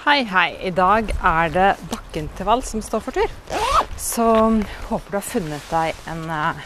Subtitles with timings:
[0.00, 0.54] Hei, hei.
[0.64, 3.32] I dag er det bakkeintervall som står for tur.
[4.00, 4.24] Så
[4.88, 6.62] håper du har funnet deg en eh,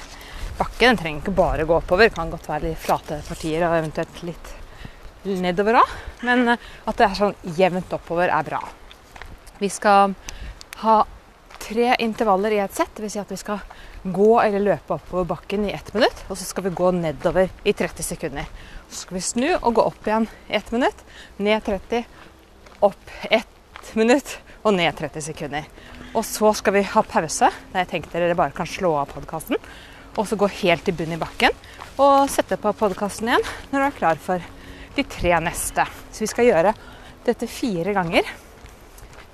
[0.55, 0.85] bakke.
[0.85, 2.07] Den trenger ikke bare gå oppover.
[2.07, 4.53] Det kan godt være litt flate partier og eventuelt litt
[5.43, 5.97] nedover òg.
[6.29, 8.61] Men eh, at det er sånn jevnt oppover, er bra.
[9.59, 10.15] Vi skal
[10.85, 10.99] ha
[11.59, 12.95] tre intervaller i et sett.
[12.95, 13.17] Dvs.
[13.17, 13.65] Si at vi skal
[14.15, 16.23] gå eller løpe oppover bakken i ett minutt.
[16.29, 18.47] Og så skal vi gå nedover i 30 sekunder.
[18.87, 21.03] Så skal vi snu og gå opp igjen i ett minutt.
[21.43, 22.07] Ned 30
[22.85, 25.67] opp ett minutt og ned 30 sekunder.
[26.15, 29.59] Og så skal vi ha pause, der jeg tenkte dere bare kan slå av podkasten.
[30.15, 31.55] Og så gå helt i bunn i bakken
[32.03, 34.43] og sette på podkasten igjen når du er klar for
[34.95, 35.85] de tre neste.
[36.15, 36.75] Så vi skal gjøre
[37.27, 38.29] dette fire ganger.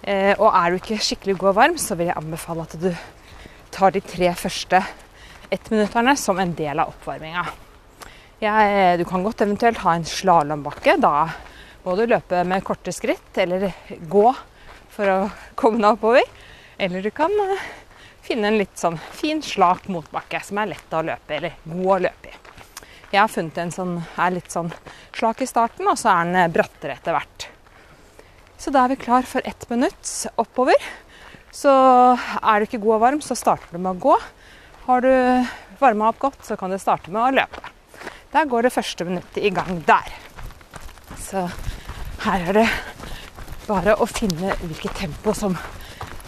[0.01, 2.91] Eh, og er du ikke skikkelig god og varm, så vil jeg anbefale at du
[3.71, 4.81] tar de tre første
[5.53, 7.45] ettminutterne som en del av oppvarminga.
[8.97, 10.97] du kan godt eventuelt ha en slalåmbakke.
[10.97, 11.29] Da
[11.85, 13.71] må du løpe med korte skritt eller
[14.11, 14.27] gå
[14.91, 15.19] for å
[15.59, 16.27] komme deg oppover.
[16.81, 17.67] Eller du kan eh,
[18.25, 22.01] finne en litt sånn fin, slak motbakke som er lett å løpe eller god å
[22.09, 22.37] løpe i.
[23.11, 24.71] Jeg har funnet en som er litt sånn
[25.17, 27.49] slak i starten, og så er den eh, brattere etter hvert.
[28.61, 30.77] Så da er vi klar for ett minutt oppover.
[31.51, 34.17] Så er du ikke god og varm, så starter du med å gå.
[34.87, 35.13] Har du
[35.81, 37.65] varma opp godt, så kan du starte med å løpe.
[38.31, 40.13] Der går det første minuttet i gang der.
[41.21, 41.45] Så
[42.25, 42.67] her er det
[43.69, 45.57] bare å finne hvilket tempo som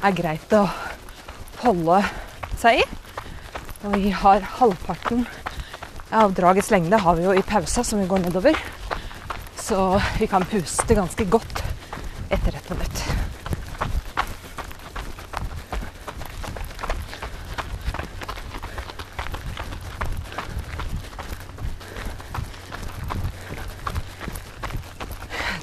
[0.02, 0.66] er greit å
[1.62, 2.02] holde
[2.60, 2.86] seg i.
[3.82, 5.26] Og vi har halvparten
[6.12, 8.58] av dragets lengde har vi jo i pausa, som vi går nedover.
[9.58, 11.64] Så vi kan puste ganske godt
[12.30, 13.21] etter et minutt.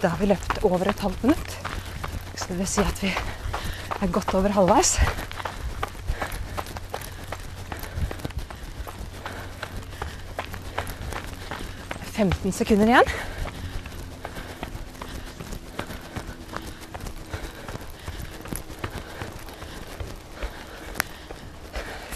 [0.01, 1.55] Da har vi løpt over et halvt minutt.
[2.35, 3.09] Så det vil si at vi
[3.99, 4.93] er godt over halvveis.
[11.99, 13.11] Det er 15 sekunder igjen.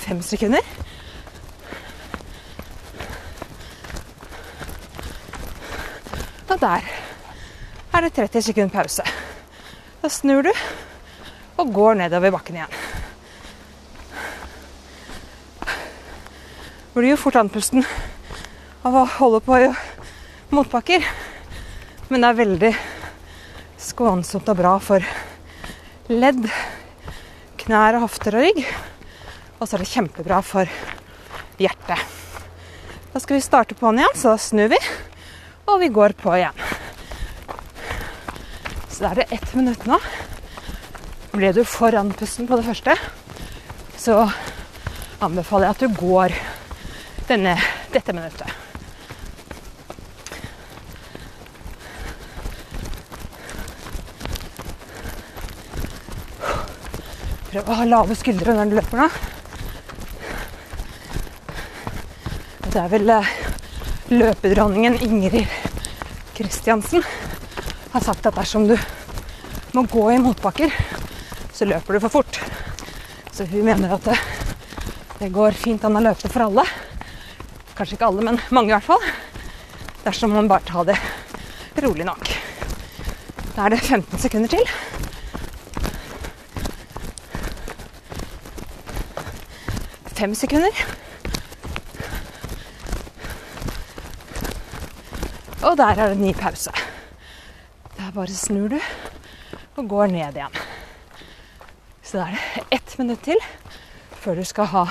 [0.08, 0.74] Fem sekunder.
[6.50, 7.03] Og der
[7.94, 9.06] er det 30 sekunder pause.
[10.02, 10.52] Da snur du
[11.62, 12.78] og går nedover bakken igjen.
[16.94, 17.86] Blir jo fort andpusten
[18.86, 19.70] av å holde på i
[20.54, 21.06] motbakker.
[22.10, 22.72] Men det er veldig
[23.82, 25.06] skånsomt og bra for
[26.12, 26.46] ledd,
[27.64, 28.62] knær, og hofter og rygg.
[29.58, 30.70] Og så er det kjempebra for
[31.62, 32.04] hjertet.
[33.14, 34.80] Da skal vi starte på'n igjen, så da snur vi,
[35.70, 36.63] og vi går på igjen.
[39.04, 39.98] Da er det ett minutt nå.
[41.34, 42.94] Ble du for andpusten på det første,
[44.00, 44.22] så
[45.20, 46.36] anbefaler jeg at du går
[47.28, 47.58] denne,
[47.92, 48.48] dette minuttet.
[57.50, 59.10] Prøv å ha lave skuldre når du løper nå.
[62.70, 63.36] Det er vel eh,
[64.16, 65.60] løpedronningen Ingrid
[66.40, 67.04] Kristiansen
[67.94, 68.74] har sagt at dersom du
[69.74, 70.72] må gå i motbakker,
[71.54, 72.40] så løper du for fort.
[73.34, 74.16] Så hun mener at det,
[75.20, 76.64] det går fint an å løpe for alle.
[77.78, 79.06] Kanskje ikke alle, men mange i hvert fall.
[80.08, 80.98] Dersom man bare tar det
[81.86, 82.32] rolig nok.
[83.54, 84.66] Da er det 15 sekunder til.
[90.18, 90.82] Fem sekunder.
[95.62, 96.74] Og der er det ny pause
[98.14, 98.80] bare snur du
[99.74, 100.58] og går ned igjen.
[102.04, 103.40] Så da er det ett minutt til
[104.22, 104.84] før du skal ha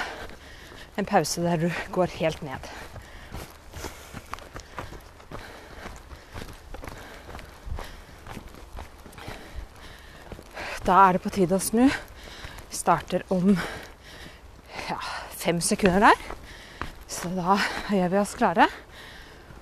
[0.98, 2.66] en pause der du går helt ned.
[10.82, 11.86] Da er det på tide å snu.
[11.86, 13.54] Vi starter om
[14.88, 14.98] ja,
[15.38, 16.28] fem sekunder der.
[17.06, 17.60] Så da
[17.94, 18.66] gjør vi oss klare.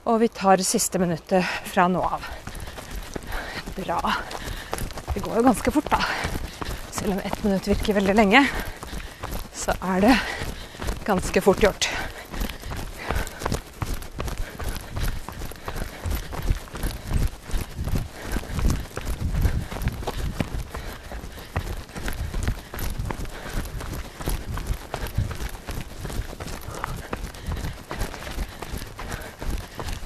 [0.09, 2.40] Og vi tar siste minuttet fra nå av
[3.85, 4.13] bra.
[5.15, 5.99] Det går jo ganske fort, da.
[6.91, 8.45] Selv om ett minutt virker veldig lenge,
[9.55, 10.15] så er det
[11.05, 11.89] ganske fort gjort.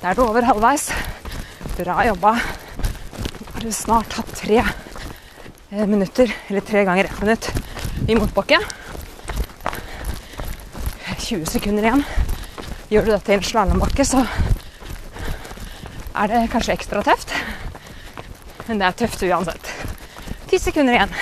[0.00, 0.91] Da er du over halvveis.
[1.79, 2.38] Bra jobba
[3.72, 7.52] snart hatt tre eh, minutter, eller tre ganger ett minutt
[8.08, 8.58] i motbakke.
[11.25, 12.02] 20 sekunder igjen.
[12.93, 14.20] Gjør du dette i en slalåmbakke, så
[16.14, 17.32] er det kanskje ekstra tøft.
[18.66, 19.72] Men det er tøft uansett.
[20.50, 21.16] Ti sekunder igjen.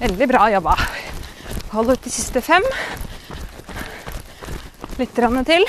[0.00, 0.74] Veldig bra jobba.
[1.76, 2.66] Hold ut de siste fem.
[4.98, 5.66] Litt til.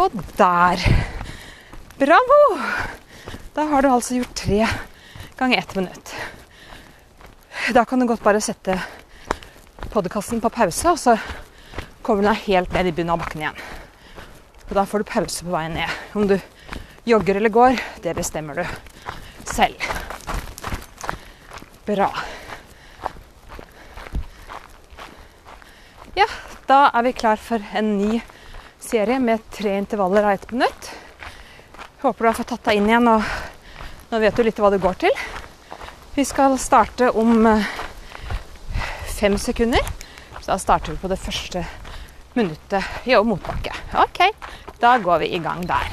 [0.00, 0.88] Og der.
[2.00, 2.40] Bravo!
[3.56, 4.66] Da har du altså gjort tre
[5.38, 6.14] ganger ett minutt.
[7.72, 8.74] Da kan du godt bare sette
[9.94, 11.14] podkasten på pause, og så
[12.04, 13.62] kommer deg helt ned i bunnen av bakken igjen.
[14.66, 15.94] Og da får du pause på veien ned.
[16.12, 16.36] Om du
[17.08, 18.66] jogger eller går, det bestemmer du
[19.48, 19.80] selv.
[21.88, 22.10] Bra.
[26.20, 26.28] Ja,
[26.68, 28.20] da er vi klar for en ny
[28.84, 30.92] serie med tre intervaller av ett minutt.
[32.04, 33.45] Håper du har fått tatt deg inn igjen, og
[34.10, 35.20] nå vet du litt hva det går til.
[36.16, 37.66] Vi skal starte om eh,
[39.18, 39.82] fem sekunder.
[40.40, 41.64] Så da starter vi på det første
[42.36, 43.72] minuttet i motbakke.
[44.04, 44.20] OK,
[44.80, 45.88] da går vi i gang der.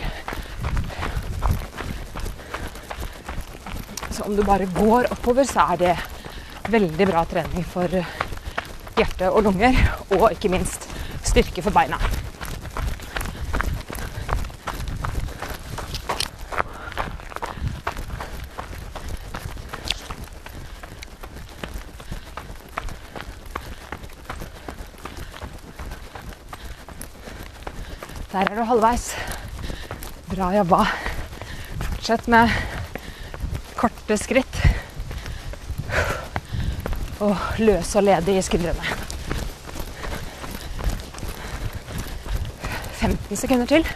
[4.11, 5.95] Så om du bare går oppover, så er det
[6.69, 7.97] veldig bra trening for
[8.97, 9.79] hjerte og lunger.
[10.13, 10.85] Og ikke minst
[11.25, 12.22] styrke for beina.
[28.43, 29.03] Der er du halvveis.
[30.27, 30.81] Bra jobba.
[31.79, 32.51] Fortsett med
[33.79, 34.57] korte skritt.
[37.23, 38.97] Og løs og ledig i skuldrene.
[42.99, 43.87] 15 sekunder til.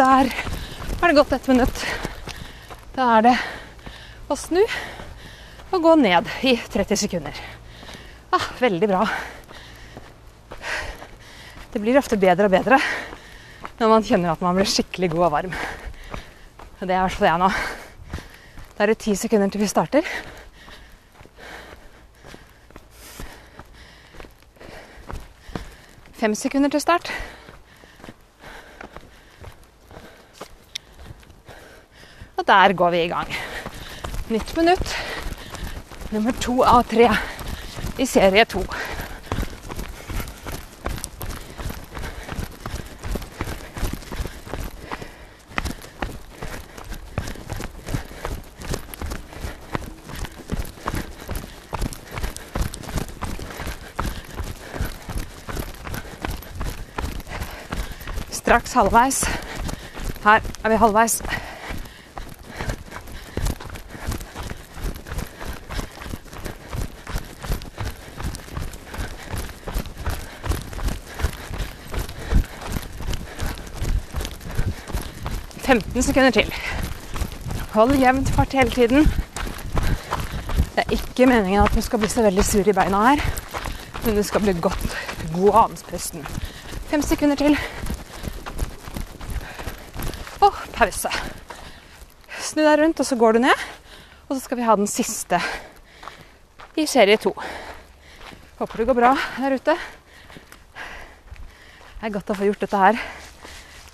[0.00, 0.32] Der
[1.00, 1.80] har det gått ett minutt.
[2.94, 3.32] Da er det
[4.32, 4.62] å snu
[5.70, 7.36] og gå ned i 30 sekunder.
[8.32, 9.02] Ah, veldig bra.
[11.70, 12.78] Det blir ofte bedre og bedre
[13.76, 15.56] når man kjenner at man blir skikkelig god og varm.
[16.78, 17.50] Og det er i hvert fall jeg nå.
[18.78, 20.08] Da er det ti sekunder til vi starter.
[26.22, 27.12] Fem sekunder til start.
[32.50, 33.34] Der går vi i gang.
[34.28, 34.94] Nytt minutt.
[36.10, 37.06] Nummer to av tre
[37.98, 38.64] i serie to.
[58.30, 59.22] Straks halvveis.
[60.24, 61.20] Her er vi halvveis.
[75.70, 76.48] 15 sekunder til.
[77.76, 79.04] Hold jevnt fart hele tiden.
[80.74, 83.22] Det er ikke meningen at du skal bli så veldig sur i beina her,
[84.02, 84.96] men du skal bli godt
[85.30, 86.26] god av andpusten.
[86.90, 87.54] Fem sekunder til.
[90.42, 91.14] Og pause.
[92.40, 93.64] Snu deg rundt, og så går du ned.
[94.26, 95.38] Og så skal vi ha den siste
[96.74, 97.30] i serie to.
[98.58, 99.78] Håper det går bra der ute.
[100.74, 103.02] Det er godt å få gjort dette her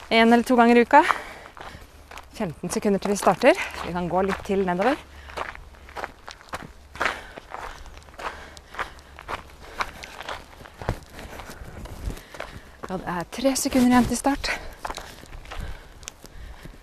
[0.09, 1.05] én eller to ganger i uka.
[2.37, 3.61] 15 sekunder til vi starter.
[3.87, 4.99] Vi kan gå litt til nedover.
[12.87, 14.53] Ja, det er tre sekunder igjen til start.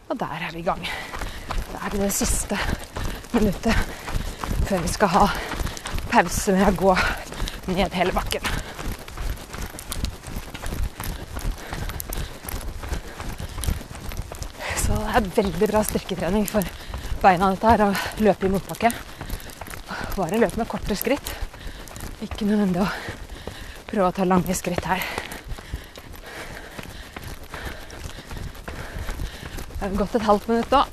[0.10, 0.82] Og der er vi i gang.
[1.70, 2.58] Da er det det siste
[3.34, 3.78] minuttet
[4.66, 5.26] før vi skal ha
[6.10, 6.98] pause med å gå
[7.74, 8.73] ned hele bakken.
[15.14, 16.66] Det er veldig bra styrketrening for
[17.22, 18.90] beina dette her, å løpe i motbakke.
[20.16, 21.34] Bare løp med korte skritt.
[22.26, 22.90] Ikke nødvendig å
[23.92, 25.06] prøve å ta lange skritt her.
[29.78, 30.88] Det har gått et halvt minutt da.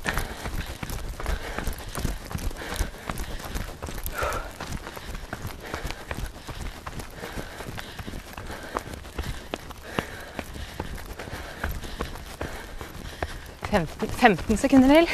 [13.99, 15.07] 15 sekunder til.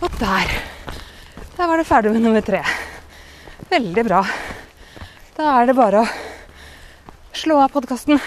[0.00, 0.54] Og der.
[1.56, 2.62] Der var du ferdig med nummer tre.
[3.70, 4.24] Veldig bra.
[5.36, 6.10] Da er det bare å
[7.32, 8.20] slå av podkasten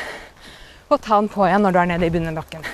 [0.90, 2.65] og ta den på igjen når du er nede i begynnerbakken.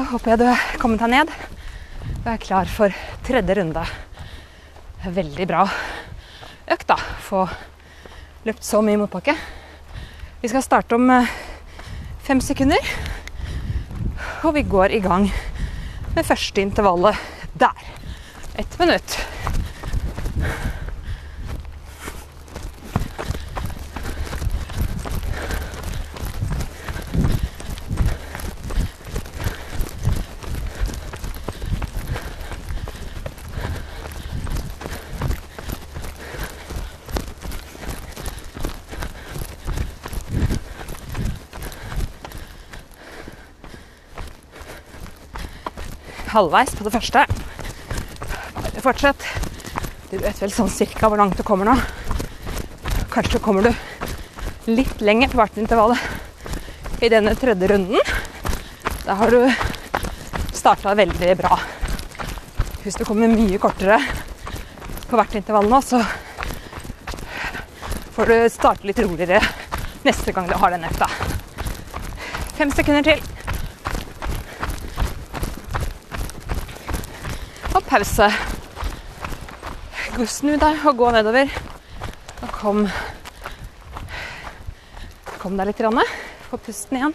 [0.00, 1.30] Da håper jeg du har kommet deg ned
[2.22, 2.94] og er klar for
[3.26, 3.82] tredje runde.
[5.04, 5.64] Veldig bra
[6.70, 6.96] økt, da.
[7.20, 7.42] Få
[8.48, 9.34] løpt så mye motbakke.
[10.40, 11.28] Vi skal starte om eh,
[12.24, 12.80] fem sekunder.
[14.48, 15.28] Og vi går i gang
[16.14, 17.20] med første intervallet
[17.60, 17.84] der.
[18.56, 19.18] Ett minutt.
[46.30, 47.24] Halvveis på det første.
[48.54, 49.26] Bare fortsett.
[50.10, 51.76] Du vet vel sånn cirka hvor langt du kommer nå.
[53.10, 55.96] Kanskje kommer du litt lenger på hvert intervall
[57.00, 57.98] i denne tredje runden.
[59.06, 59.40] Da har du
[60.54, 61.58] starta veldig bra.
[62.84, 63.98] Hvis du kommer mye kortere
[65.10, 66.02] på hvert intervall nå, så
[68.14, 69.42] får du starte litt roligere
[70.06, 71.10] neste gang du har den økta.
[72.58, 73.29] Fem sekunder til.
[77.90, 78.28] Pause.
[80.30, 81.50] Snu deg og gå nedover.
[82.44, 82.86] Og kom
[85.40, 85.80] Kom deg litt.
[86.50, 87.14] Få pusten igjen.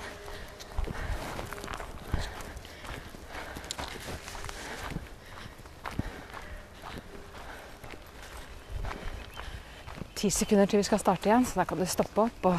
[10.16, 12.58] Ti sekunder til vi skal starte igjen, så da kan du stoppe opp og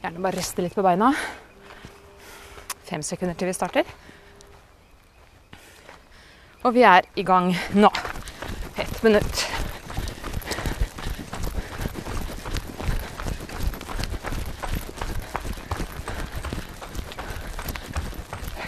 [0.00, 1.12] gjerne bare riste litt på beina.
[2.88, 4.15] Fem sekunder til vi starter.
[6.66, 7.86] Og vi er i gang nå.
[8.74, 9.42] Ett minutt.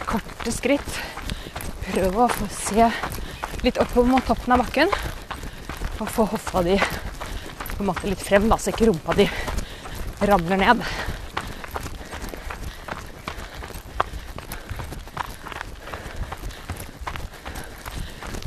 [0.06, 1.02] Korte skritt.
[1.88, 2.86] Prøv å få se
[3.66, 4.94] litt oppover mot toppen av bakken.
[5.98, 9.26] Og få hoffa di på en måte litt frem, da, så ikke rumpa di
[10.22, 10.86] ramler ned.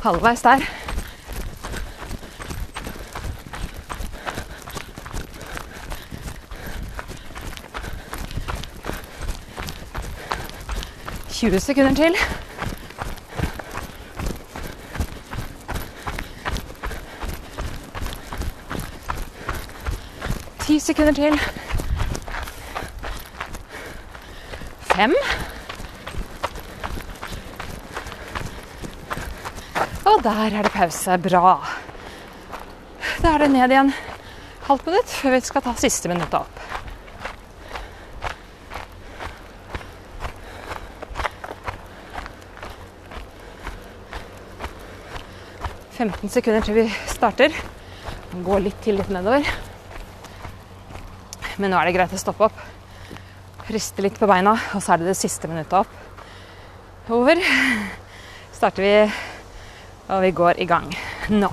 [0.02, 0.60] Halvveis der.
[11.30, 12.16] Tjue sekunder til.
[20.60, 21.40] Ti sekunder til.
[24.82, 25.16] Fem.
[30.22, 31.18] Der er det pause.
[31.18, 31.56] Bra.
[33.24, 33.90] Da er det ned igjen
[34.68, 36.60] halvt minutt før vi skal ta siste minuttet opp.
[45.98, 47.58] Femten sekunder til vi starter.
[48.46, 49.50] Gå litt til litt nedover.
[51.58, 52.62] Men nå er det greit å stoppe opp.
[53.74, 56.00] Riste litt på beina, og så er det det siste minuttet opp.
[57.10, 57.42] Over.
[58.54, 58.96] Starter vi
[60.08, 60.90] og vi går i gang
[61.30, 61.52] nå.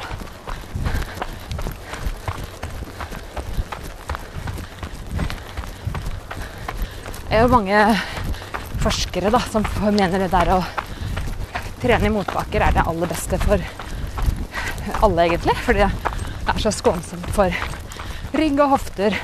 [7.28, 7.80] Det er jo mange
[8.80, 10.62] forskere da, som mener det der å
[11.82, 13.60] trene i motbakker er det aller beste for
[15.04, 15.54] alle, egentlig.
[15.62, 17.52] Fordi det er så skånsomt for
[18.38, 19.18] rygg og hofter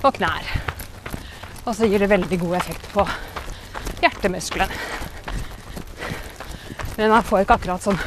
[0.00, 0.48] og knær.
[1.66, 3.04] Og så gir det veldig god effekt på
[4.00, 4.80] hjertemusklene.
[6.96, 8.00] Men man får ikke akkurat sånn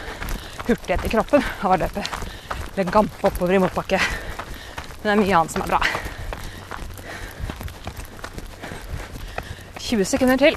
[0.72, 2.04] hurtighet i kroppen av å løpe
[2.72, 4.00] eller gampe oppover i motbakke.
[5.02, 5.82] Men det er mye annet som er bra.
[9.82, 10.56] 20 sekunder til.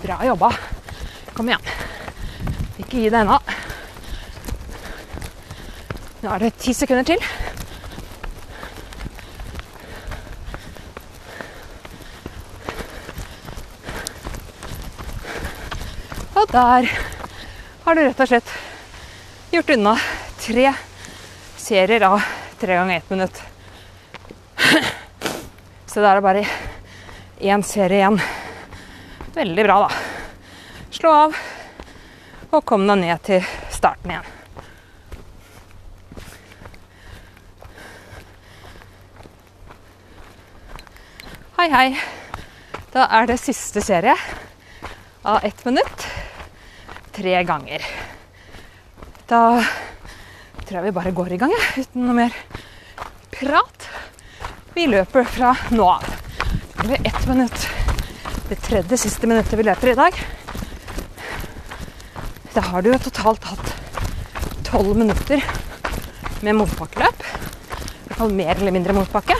[0.00, 0.48] Bra jobba.
[1.36, 1.68] Kom igjen.
[2.80, 3.36] Ikke gi det ennå.
[6.20, 7.49] Nå er det ti sekunder til.
[16.50, 16.90] Der
[17.84, 18.48] har du rett og slett
[19.52, 19.92] gjort unna
[20.40, 20.72] tre
[21.56, 22.24] serier av
[22.58, 23.42] tre ganger ett minutt.
[25.86, 26.42] Så da er det bare
[27.38, 28.18] én serie igjen.
[29.34, 29.90] Veldig bra, da.
[30.90, 31.38] Slå av
[32.50, 34.36] og kom deg ned til starten igjen.
[41.60, 41.88] Hei, hei.
[42.90, 44.16] Da er det siste serie
[45.22, 46.09] av ett minutt
[47.20, 47.84] tre ganger.
[49.28, 49.60] Da
[50.64, 52.36] tror jeg vi bare går i gang, jeg, uten noe mer
[53.34, 53.88] prat.
[54.72, 56.06] Vi løper fra nå av.
[56.78, 57.66] Det blir ett minutt.
[58.48, 60.16] Det tredje siste minuttet vi løper i dag.
[62.54, 63.74] Da har du jo totalt hatt
[64.70, 65.44] tolv minutter
[66.40, 67.20] med motbakkeløp.
[67.20, 69.36] I hvert fall mer eller mindre motbakke.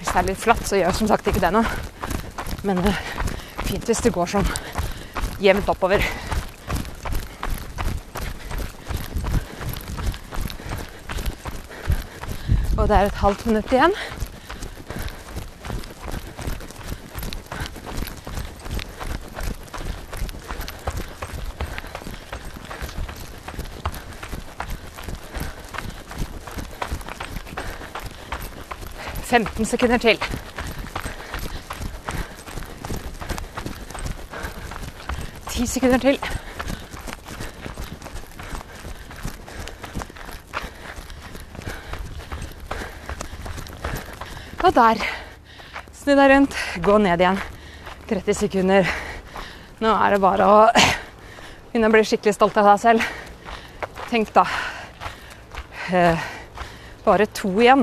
[0.00, 1.78] Hvis det er litt flatt, så gjør som sagt ikke det noe.
[2.66, 4.50] Men det er fint hvis det går sånn
[5.40, 6.02] jevnt oppover.
[12.80, 13.92] Og det er et halvt minutt igjen.
[29.24, 30.18] Femten sekunder til.
[35.50, 36.18] Ti sekunder til.
[44.70, 45.00] Og der.
[45.90, 47.38] Snu deg rundt, gå ned igjen.
[48.06, 48.86] 30 sekunder.
[49.82, 50.58] Nå er det bare å
[51.72, 53.08] begynne å bli skikkelig stolt av deg selv.
[54.12, 54.44] Tenk da.
[55.90, 56.22] Eh,
[57.02, 57.82] bare to igjen.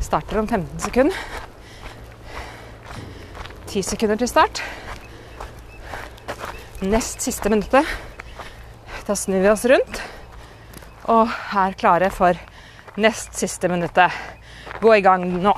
[0.00, 1.20] Starter om 15 sekunder.
[3.68, 4.64] 10 sekunder til start.
[6.80, 7.84] Nest siste minuttet.
[9.04, 10.00] Da snur vi oss rundt
[11.12, 11.28] og
[11.60, 12.40] er klare for
[13.00, 14.12] nest siste minuttet.
[14.80, 15.54] Gå i gang nå.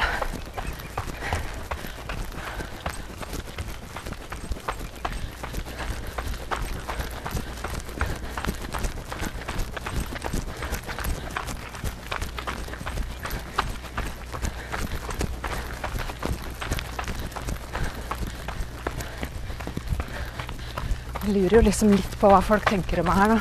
[21.22, 23.38] Jeg lurer jo liksom litt på hva folk tenker om meg her nå.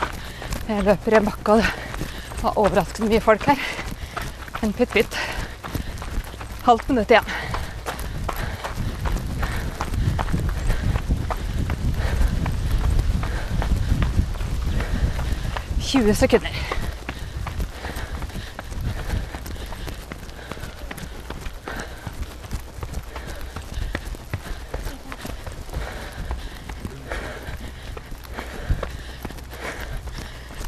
[0.69, 3.80] Jeg løper i en bakke, og det var overraskende mye folk her.
[4.61, 5.17] Men bitte pytt.
[6.63, 7.23] Halvt minutt igjen.
[15.81, 16.51] Tjue sekunder.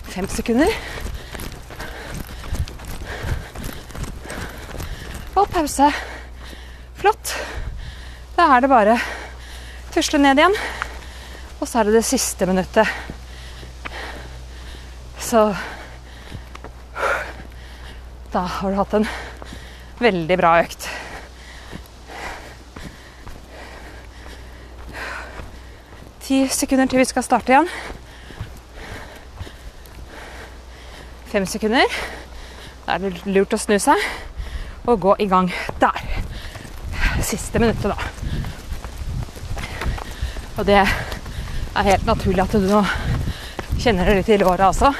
[0.04, 1.03] Fem sekunder.
[5.54, 5.92] Pause.
[6.98, 7.34] Flott.
[8.34, 8.96] Da er det bare
[9.94, 10.56] tusle ned igjen.
[11.60, 12.90] Og så er det det siste minuttet.
[15.22, 15.54] Så
[18.34, 19.04] Da har du hatt en
[20.02, 20.88] veldig bra økt.
[26.26, 27.70] Ti sekunder til vi skal starte igjen.
[31.30, 32.02] Fem sekunder.
[32.88, 34.02] Da er det lurt å snu seg
[34.86, 36.02] og gå i gang der.
[37.24, 37.98] Siste minuttet, da.
[40.58, 42.84] Og det er helt naturlig at du nå
[43.80, 44.92] kjenner det litt i låra også.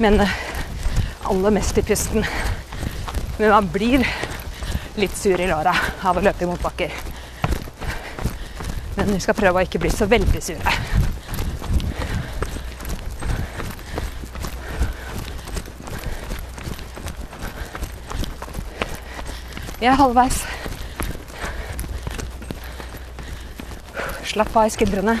[0.00, 2.24] Men aller mest i pusten.
[3.38, 4.06] Men man blir
[5.00, 6.94] litt sur i låra av å løpe i motbakker.
[8.96, 10.89] Men vi skal prøve å ikke bli så veldig sure.
[19.80, 20.42] Vi er halvveis.
[24.28, 25.14] Slapp av i skuldrene.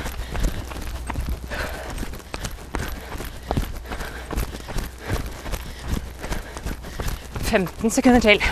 [7.50, 8.44] «15 sekunder til.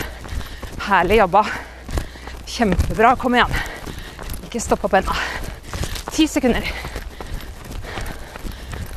[0.86, 1.42] Herlig jobba.
[2.48, 3.12] Kjempebra.
[3.20, 3.52] Kom igjen.
[4.48, 5.18] Ikke stopp opp ennå.
[6.08, 6.64] Ti sekunder.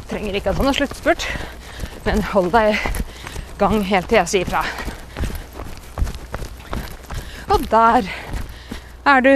[0.07, 1.27] Trenger ikke å ta noe sluttspurt,
[2.07, 2.79] men hold deg i
[3.59, 4.63] gang helt til jeg sier fra.
[7.51, 8.05] Og der
[9.11, 9.31] er du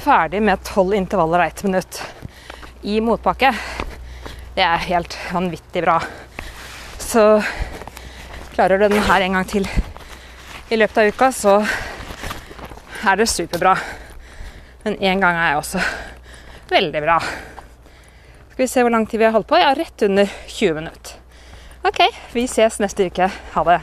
[0.00, 1.98] ferdig med tolv intervaller av ett minutt
[2.80, 3.50] i motbakke.
[4.54, 5.98] Det er helt vanvittig bra.
[6.98, 7.42] Så
[8.54, 9.68] klarer du den her en gang til
[10.72, 11.58] i løpet av uka, så
[13.04, 13.74] er det superbra.
[14.86, 15.82] Men én gang er jeg også
[16.72, 17.18] veldig bra.
[18.54, 19.60] Skal vi se hvor lang tid vi har holdt på?
[19.60, 21.20] Ja, rett under 20 minutter.
[21.84, 22.00] OK,
[22.32, 23.28] vi ses neste uke.
[23.28, 23.82] Ha det.